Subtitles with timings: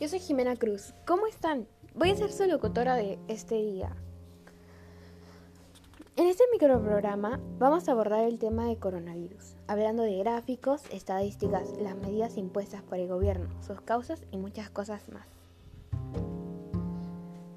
[0.00, 0.94] Yo soy Jimena Cruz.
[1.08, 1.66] ¿Cómo están?
[1.96, 3.96] Voy a ser su locutora de este día.
[6.14, 11.96] En este microprograma vamos a abordar el tema de coronavirus, hablando de gráficos, estadísticas, las
[11.96, 15.26] medidas impuestas por el gobierno, sus causas y muchas cosas más.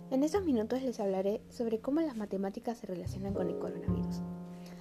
[0.10, 4.22] En estos minutos les hablaré sobre cómo las matemáticas se relacionan con el coronavirus.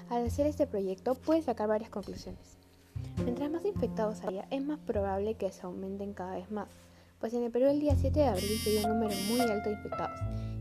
[0.08, 2.56] Al hacer este proyecto puedes sacar varias conclusiones.
[3.22, 6.68] Mientras más infectados haya, es más probable que se aumenten cada vez más,
[7.20, 9.68] pues en el Perú el día 7 de abril se dio un número muy alto
[9.68, 10.18] de infectados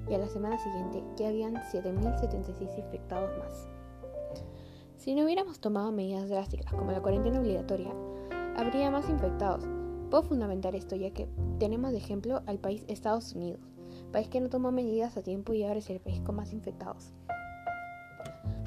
[0.09, 3.67] y a la semana siguiente ya habían 7.076 infectados más.
[4.97, 7.93] Si no hubiéramos tomado medidas drásticas como la cuarentena obligatoria,
[8.57, 9.63] habría más infectados.
[10.09, 13.61] Puedo fundamentar esto ya que tenemos de ejemplo al país Estados Unidos,
[14.11, 17.13] país que no tomó medidas a tiempo y ahora es el país con más infectados.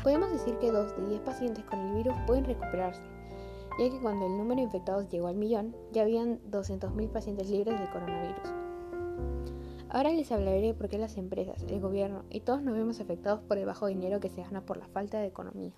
[0.03, 3.03] Podemos decir que 2 de 10 pacientes con el virus pueden recuperarse,
[3.79, 7.79] ya que cuando el número de infectados llegó al millón, ya habían 200.000 pacientes libres
[7.79, 8.63] del coronavirus.
[9.89, 13.41] Ahora les hablaré de por qué las empresas, el gobierno y todos nos vemos afectados
[13.43, 15.73] por el bajo dinero que se gana por la falta de economía.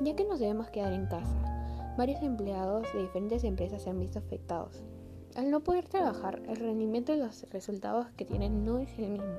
[0.00, 4.18] Ya que nos debemos quedar en casa, varios empleados de diferentes empresas se han visto
[4.18, 4.82] afectados.
[5.34, 9.38] Al no poder trabajar, el rendimiento de los resultados que tienen no es el mismo,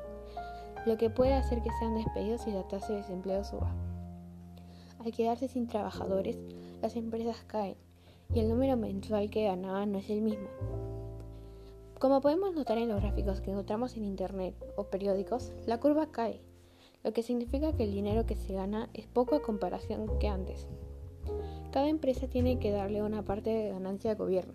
[0.88, 3.72] lo que puede hacer que sean despedidos y la tasa de desempleo suba.
[4.98, 6.40] Al quedarse sin trabajadores,
[6.84, 7.78] las empresas caen
[8.34, 10.50] y el número mensual que ganaban no es el mismo.
[11.98, 16.42] Como podemos notar en los gráficos que encontramos en internet o periódicos, la curva cae,
[17.02, 20.68] lo que significa que el dinero que se gana es poco a comparación que antes.
[21.72, 24.54] Cada empresa tiene que darle una parte de ganancia al gobierno,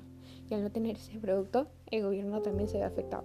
[0.50, 3.24] y al no tener ese producto, el gobierno también se ve afectado.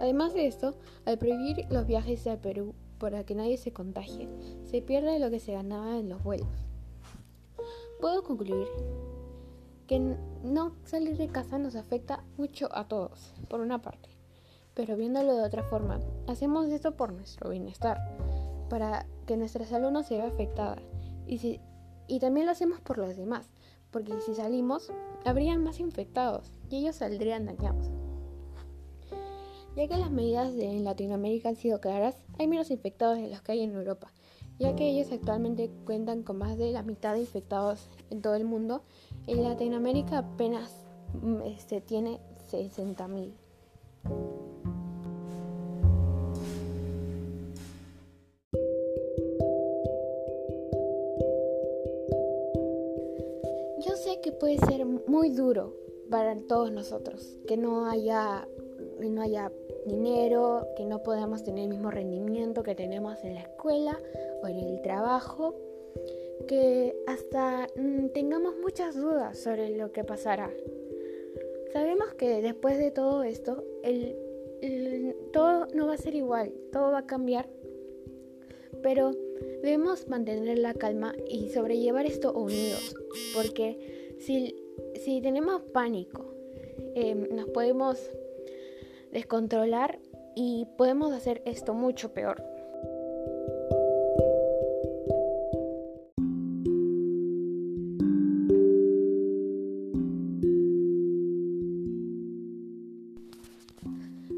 [0.00, 4.28] Además de esto, al prohibir los viajes al Perú para que nadie se contagie,
[4.66, 6.46] se pierde lo que se ganaba en los vuelos.
[8.00, 8.68] Puedo concluir
[9.88, 9.98] que
[10.44, 14.10] no salir de casa nos afecta mucho a todos, por una parte,
[14.74, 17.98] pero viéndolo de otra forma, hacemos esto por nuestro bienestar,
[18.68, 20.76] para que nuestra salud no se vea afectada,
[21.26, 21.60] y,
[22.06, 23.50] y también lo hacemos por los demás,
[23.90, 24.92] porque si salimos,
[25.24, 27.90] habrían más infectados y ellos saldrían dañados.
[29.76, 33.52] Ya que las medidas en Latinoamérica han sido claras, hay menos infectados de los que
[33.52, 34.12] hay en Europa,
[34.58, 38.44] ya que ellos actualmente cuentan con más de la mitad de infectados en todo el
[38.44, 38.82] mundo.
[39.28, 40.74] En Latinoamérica apenas
[41.22, 42.18] mm, este, tiene
[42.50, 43.32] 60.000.
[53.86, 55.74] Yo sé que puede ser muy duro
[56.10, 58.46] para todos nosotros, que no haya
[59.08, 59.50] no haya
[59.86, 63.98] dinero, que no podamos tener el mismo rendimiento que tenemos en la escuela
[64.42, 65.54] o en el trabajo,
[66.46, 70.50] que hasta mm, tengamos muchas dudas sobre lo que pasará.
[71.72, 74.16] Sabemos que después de todo esto, el,
[75.32, 77.48] todo no va a ser igual, todo va a cambiar,
[78.82, 79.12] pero
[79.62, 82.96] debemos mantener la calma y sobrellevar esto unidos,
[83.34, 84.56] porque si,
[84.96, 86.24] si tenemos pánico,
[86.94, 88.10] em, nos podemos
[89.12, 89.98] descontrolar
[90.34, 92.42] y podemos hacer esto mucho peor.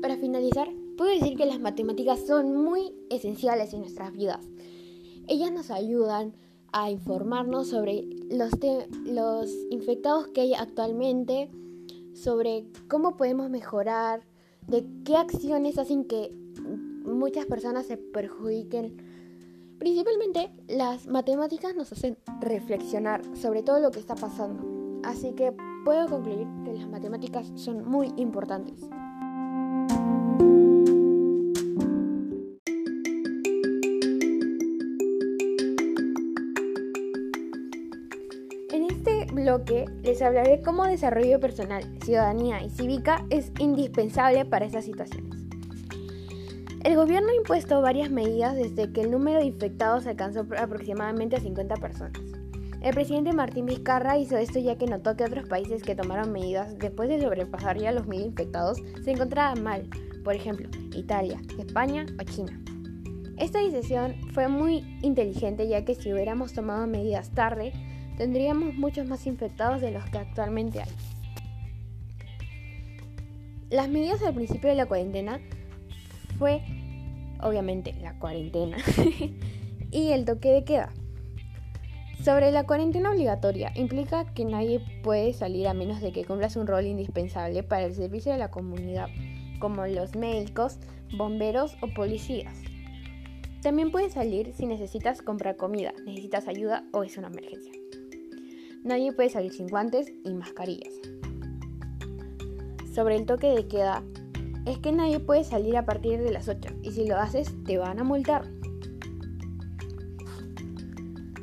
[0.00, 4.48] Para finalizar, puedo decir que las matemáticas son muy esenciales en nuestras vidas.
[5.28, 6.34] Ellas nos ayudan
[6.72, 8.50] a informarnos sobre los,
[9.04, 11.50] los infectados que hay actualmente,
[12.14, 14.24] sobre cómo podemos mejorar,
[14.66, 16.32] de qué acciones hacen que
[17.04, 18.96] muchas personas se perjudiquen.
[19.78, 25.00] Principalmente las matemáticas nos hacen reflexionar sobre todo lo que está pasando.
[25.02, 25.52] Así que
[25.84, 28.88] puedo concluir que las matemáticas son muy importantes.
[39.52, 45.42] Bloque les hablaré cómo desarrollo personal, ciudadanía y cívica es indispensable para estas situaciones.
[46.84, 51.40] El gobierno ha impuesto varias medidas desde que el número de infectados alcanzó aproximadamente a
[51.40, 52.20] 50 personas.
[52.80, 56.76] El presidente Martín Vizcarra hizo esto ya que notó que otros países que tomaron medidas
[56.78, 59.88] después de sobrepasar ya los mil infectados se encontraban mal,
[60.24, 62.58] por ejemplo, Italia, España o China.
[63.36, 67.72] Esta decisión fue muy inteligente ya que si hubiéramos tomado medidas tarde,
[68.16, 70.90] tendríamos muchos más infectados de los que actualmente hay.
[73.70, 75.40] Las medidas al principio de la cuarentena
[76.38, 76.62] fue,
[77.40, 78.76] obviamente, la cuarentena
[79.90, 80.92] y el toque de queda.
[82.22, 86.66] Sobre la cuarentena obligatoria, implica que nadie puede salir a menos de que cumplas un
[86.68, 89.08] rol indispensable para el servicio de la comunidad,
[89.58, 90.78] como los médicos,
[91.16, 92.54] bomberos o policías.
[93.62, 97.81] También puedes salir si necesitas comprar comida, necesitas ayuda o es una emergencia.
[98.84, 100.92] Nadie puede salir sin guantes y mascarillas.
[102.92, 104.02] Sobre el toque de queda,
[104.66, 107.78] es que nadie puede salir a partir de las 8 y si lo haces te
[107.78, 108.44] van a multar.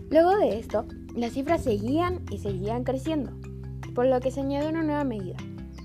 [0.10, 3.32] Luego de esto, las cifras seguían y seguían creciendo,
[3.96, 5.38] por lo que se añadió una nueva medida.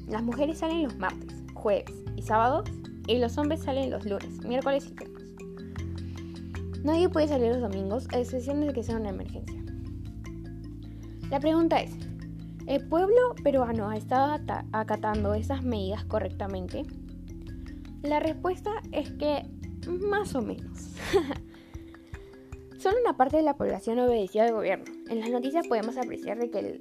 [0.09, 2.69] Las mujeres salen los martes, jueves y sábados
[3.07, 5.25] y los hombres salen los lunes, miércoles y viernes.
[6.83, 9.64] Nadie puede salir los domingos a excepción de que sea una emergencia.
[11.35, 11.91] La pregunta es,
[12.69, 14.41] ¿el pueblo peruano ha estado
[14.71, 16.85] acatando esas medidas correctamente?
[18.05, 19.43] La respuesta es que
[19.89, 20.93] más o menos.
[22.79, 24.85] Solo una parte de la población obedeció al gobierno.
[25.09, 26.79] En las noticias podemos apreciar de que,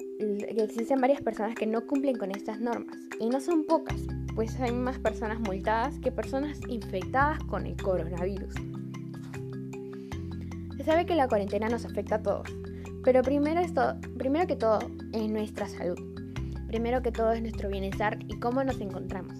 [0.61, 2.95] existen varias personas que no cumplen con estas normas.
[3.19, 4.01] Y no son pocas,
[4.35, 8.53] pues hay más personas multadas que personas infectadas con el coronavirus.
[10.77, 12.47] Se sabe que la cuarentena nos afecta a todos,
[13.03, 13.61] pero primero,
[14.17, 14.79] primero que todo
[15.11, 15.97] es nuestra salud.
[16.67, 19.38] Primero que todo es nuestro bienestar y cómo nos encontramos.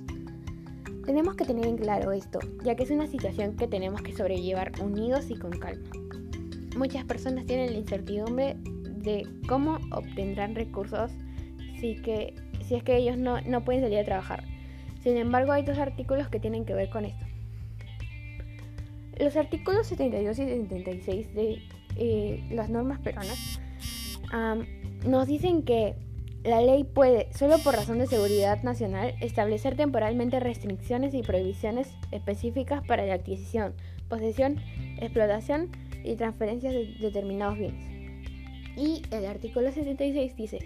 [1.06, 4.72] Tenemos que tener en claro esto, ya que es una situación que tenemos que sobrellevar
[4.82, 5.90] unidos y con calma.
[6.78, 8.56] Muchas personas tienen la incertidumbre
[9.04, 11.12] de cómo obtendrán recursos
[11.80, 14.44] si, que, si es que ellos no, pueden salir a trabajar.
[15.02, 17.26] Sin embargo, hay dos artículos que tienen que ver con esto.
[19.20, 21.62] Los artículos 72 y 76 de
[21.98, 23.60] eh, las normas peruanas
[25.06, 25.96] nos dicen que
[26.44, 32.86] la ley puede, solo por razón de seguridad nacional, establecer temporalmente restricciones y prohibiciones específicas
[32.86, 33.74] para la adquisición,
[34.10, 34.60] posesión,
[35.00, 35.70] explotación
[36.04, 37.86] y transferencias de determinados bienes.
[38.76, 40.60] Y el artículo 76 dice,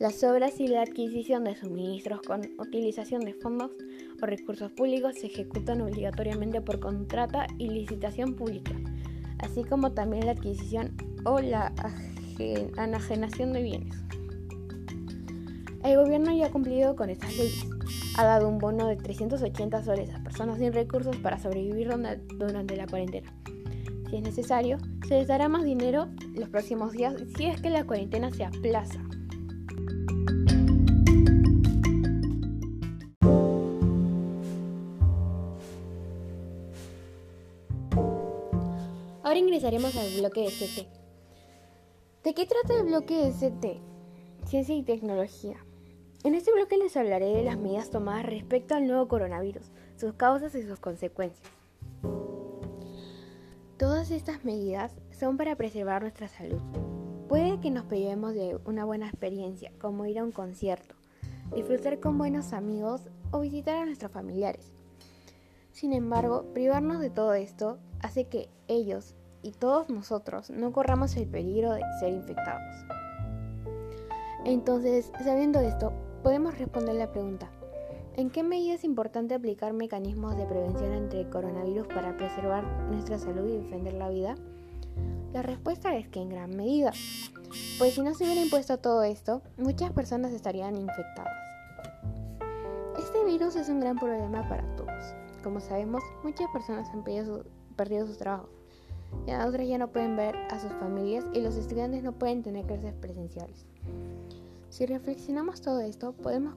[0.00, 3.70] las obras y la adquisición de suministros con utilización de fondos
[4.20, 8.72] o recursos públicos se ejecutan obligatoriamente por contrata y licitación pública,
[9.44, 11.72] así como también la adquisición o la
[12.38, 13.96] enajenación de bienes.
[15.84, 17.66] El gobierno ya ha cumplido con estas leyes.
[18.16, 21.90] Ha dado un bono de 380 soles a personas sin recursos para sobrevivir
[22.38, 23.32] durante la cuarentena.
[24.08, 27.84] Si es necesario, se les dará más dinero los próximos días si es que la
[27.84, 29.00] cuarentena se aplaza.
[39.64, 40.86] Ingresaremos al bloque de ST.
[42.22, 43.80] ¿De qué trata el bloque de ST?
[44.44, 45.56] Ciencia y tecnología.
[46.22, 50.54] En este bloque les hablaré de las medidas tomadas respecto al nuevo coronavirus, sus causas
[50.54, 51.48] y sus consecuencias.
[53.78, 56.60] Todas estas medidas son para preservar nuestra salud.
[57.26, 60.94] Puede que nos privemos de una buena experiencia, como ir a un concierto,
[61.54, 64.72] disfrutar con buenos amigos o visitar a nuestros familiares.
[65.72, 69.14] Sin embargo, privarnos de todo esto hace que ellos
[69.44, 72.74] y todos nosotros no corramos el peligro de ser infectados.
[74.44, 75.92] Entonces, sabiendo esto,
[76.22, 77.50] podemos responder la pregunta,
[78.16, 83.18] ¿En qué medida es importante aplicar mecanismos de prevención ante el coronavirus para preservar nuestra
[83.18, 84.36] salud y defender la vida?
[85.32, 86.92] La respuesta es que en gran medida,
[87.76, 91.34] pues si no se hubiera impuesto todo esto, muchas personas estarían infectadas.
[92.96, 95.14] Este virus es un gran problema para todos.
[95.42, 98.48] Como sabemos, muchas personas han perdido, sus trabajos,
[99.26, 102.66] y otras ya no pueden ver a sus familias y los estudiantes no pueden tener
[102.66, 103.66] clases presenciales.
[104.68, 106.56] Si reflexionamos todo esto, podemos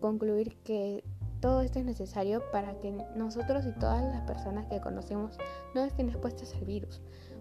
[0.00, 1.02] concluir que
[1.40, 5.38] todo esto es necesario para que nosotros y todas las personas que conocemos
[5.74, 7.00] no estén expuestas al virus,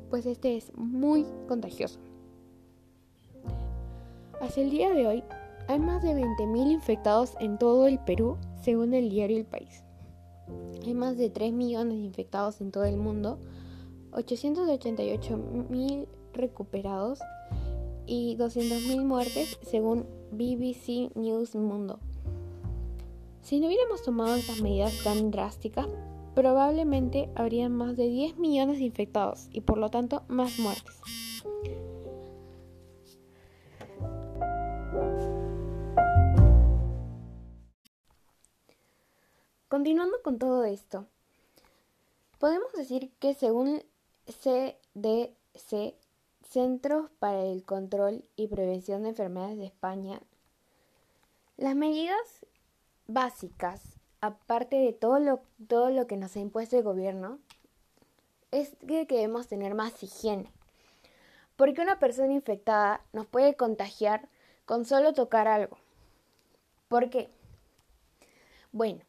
[0.09, 1.99] pues este es muy contagioso.
[4.41, 5.23] Hasta el día de hoy,
[5.67, 9.83] hay más de 20.000 infectados en todo el Perú, según el diario El País.
[10.85, 13.39] Hay más de 3 millones de infectados en todo el mundo,
[14.15, 17.19] 888.000 recuperados
[18.05, 21.99] y 200.000 muertes, según BBC News Mundo.
[23.41, 25.87] Si no hubiéramos tomado estas medidas tan drásticas,
[26.33, 31.01] probablemente habría más de 10 millones de infectados y por lo tanto más muertes.
[39.67, 41.07] Continuando con todo esto,
[42.37, 43.81] podemos decir que según
[44.27, 45.95] CDC,
[46.43, 50.21] Centros para el Control y Prevención de Enfermedades de España,
[51.57, 52.45] las medidas
[53.07, 53.81] básicas,
[54.21, 57.39] aparte de todo lo, todo lo que nos ha impuesto el gobierno,
[58.51, 60.51] es que debemos tener más higiene.
[61.55, 64.29] Porque una persona infectada nos puede contagiar
[64.65, 65.77] con solo tocar algo.
[66.87, 67.29] ¿Por qué?
[68.71, 69.01] Bueno,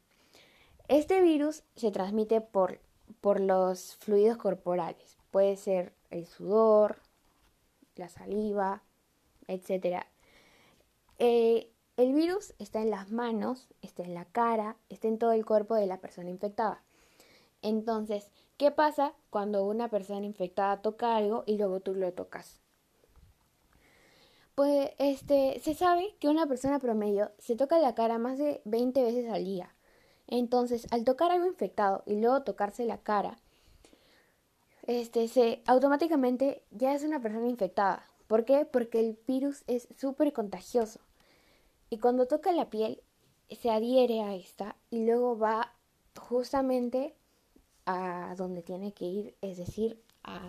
[0.89, 2.81] este virus se transmite por,
[3.21, 5.17] por los fluidos corporales.
[5.31, 6.99] Puede ser el sudor,
[7.97, 8.83] la saliva,
[9.49, 10.05] etc.
[11.19, 15.47] Eh, el virus está en las manos, está en la cara, está en todo el
[15.47, 16.83] cuerpo de la persona infectada.
[17.63, 22.61] Entonces, ¿qué pasa cuando una persona infectada toca algo y luego tú lo tocas?
[24.55, 29.03] Pues este, se sabe que una persona promedio se toca la cara más de 20
[29.03, 29.75] veces al día.
[30.27, 33.39] Entonces, al tocar algo infectado y luego tocarse la cara,
[34.87, 38.07] este, se automáticamente ya es una persona infectada.
[38.27, 38.65] ¿Por qué?
[38.65, 41.01] Porque el virus es súper contagioso.
[41.91, 43.03] Y cuando toca la piel,
[43.51, 45.73] se adhiere a esta y luego va
[46.19, 47.15] justamente
[47.87, 50.41] a donde tiene que ir, es decir, a...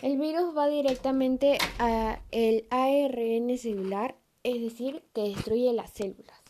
[0.00, 6.41] El virus va directamente a el ARN celular, es decir, que destruye las células.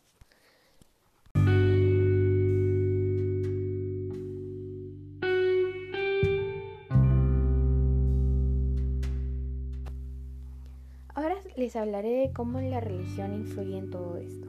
[11.63, 14.49] Les hablaré de cómo la religión influye en todo esto.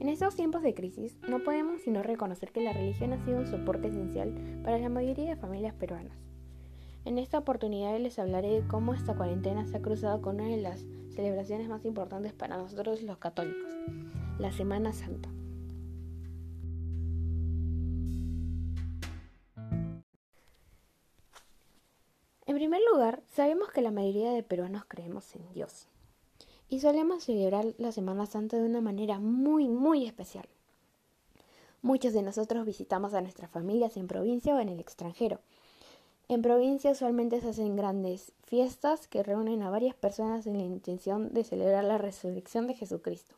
[0.00, 3.46] En estos tiempos de crisis, no podemos sino reconocer que la religión ha sido un
[3.46, 6.18] soporte esencial para la mayoría de familias peruanas.
[7.04, 10.56] En esta oportunidad les hablaré de cómo esta cuarentena se ha cruzado con una de
[10.56, 13.72] las celebraciones más importantes para nosotros los católicos,
[14.40, 15.28] la Semana Santa.
[22.44, 25.86] En primer lugar, sabemos que la mayoría de peruanos creemos en Dios
[26.70, 30.48] y solemos celebrar la Semana Santa de una manera muy, muy especial.
[31.82, 35.40] Muchos de nosotros visitamos a nuestras familias en provincia o en el extranjero.
[36.28, 41.34] En provincia usualmente se hacen grandes fiestas que reúnen a varias personas en la intención
[41.34, 43.34] de celebrar la resurrección de Jesucristo.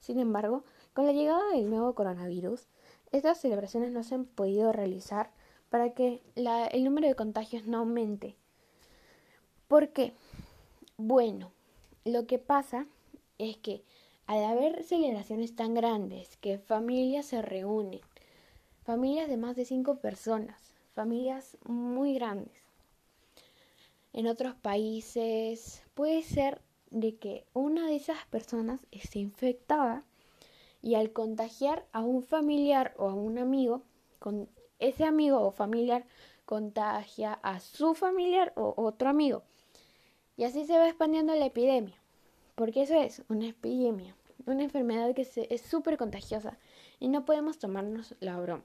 [0.00, 0.64] Sin embargo,
[0.94, 2.66] con la llegada del nuevo coronavirus,
[3.12, 5.30] estas celebraciones no se han podido realizar
[5.68, 8.36] para que el número de contagios no aumente.
[9.66, 10.14] ¿Por qué?
[10.96, 11.52] Bueno,
[12.08, 12.86] lo que pasa
[13.38, 13.84] es que
[14.26, 18.00] al haber celebraciones tan grandes, que familias se reúnen,
[18.84, 22.62] familias de más de cinco personas, familias muy grandes.
[24.12, 26.60] En otros países puede ser
[26.90, 30.04] de que una de esas personas esté infectada
[30.82, 33.82] y al contagiar a un familiar o a un amigo,
[34.18, 34.48] con
[34.78, 36.04] ese amigo o familiar
[36.44, 39.42] contagia a su familiar o otro amigo.
[40.36, 41.97] Y así se va expandiendo la epidemia.
[42.58, 46.58] Porque eso es una epidemia, una enfermedad que es súper contagiosa
[46.98, 48.64] y no podemos tomarnos la broma.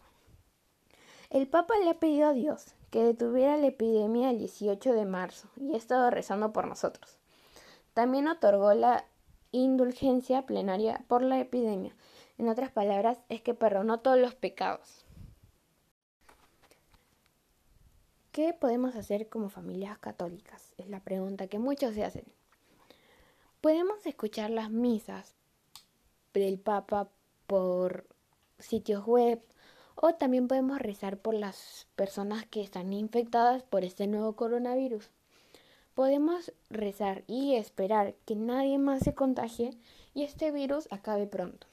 [1.30, 5.48] El Papa le ha pedido a Dios que detuviera la epidemia el 18 de marzo
[5.58, 7.20] y ha estado rezando por nosotros.
[7.94, 9.06] También otorgó la
[9.52, 11.96] indulgencia plenaria por la epidemia.
[12.40, 15.06] En otras palabras, es que perdonó todos los pecados.
[18.32, 20.74] ¿Qué podemos hacer como familias católicas?
[20.80, 22.26] Es la pregunta que muchos se hacen.
[23.64, 25.36] Podemos escuchar las misas
[26.34, 27.08] del Papa
[27.48, 28.06] por
[28.60, 29.42] sitios web
[29.96, 35.10] o también podemos rezar por las personas que están infectadas por este nuevo coronavirus.
[35.96, 39.70] Podemos rezar y esperar que nadie más se contagie
[40.14, 41.66] y este virus acabe pronto.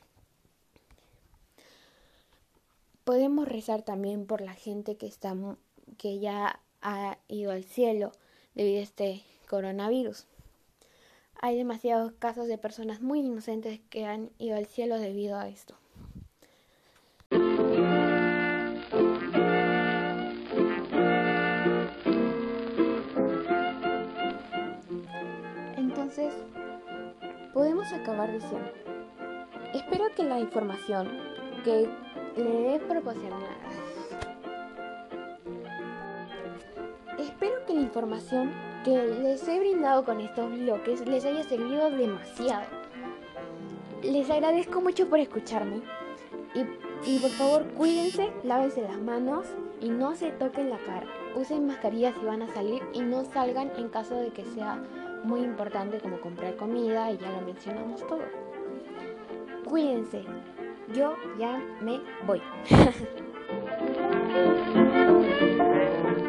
[3.02, 5.34] Podemos rezar también por la gente que está
[5.98, 8.12] que ya ha ido al cielo
[8.54, 10.28] debido a este coronavirus.
[11.42, 15.74] Hay demasiados casos de personas muy inocentes que han ido al cielo debido a esto.
[25.78, 26.34] Entonces,
[27.54, 28.70] podemos acabar diciendo,
[29.72, 31.08] espero que la información
[31.64, 31.88] que
[32.36, 33.46] le he proporcionado
[37.18, 42.64] Espero que la información que les he brindado con estos bloques les haya servido demasiado.
[44.02, 45.82] Les agradezco mucho por escucharme
[46.54, 49.46] y, por favor cuídense, lávense las manos
[49.80, 51.06] y no se toquen la cara.
[51.34, 54.82] Usen mascarillas si van a salir y no salgan en caso de que sea
[55.24, 58.22] muy importante como comprar comida y ya lo mencionamos todo.
[59.68, 60.24] Cuídense,
[60.94, 62.42] yo ya me voy.